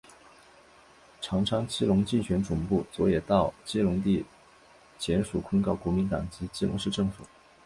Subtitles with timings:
[1.21, 4.25] 长昌基隆竞选总部昨也到基隆地
[4.97, 7.23] 检署控告国民党及基隆市政府。